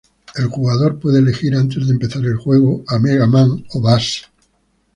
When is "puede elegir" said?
0.99-1.53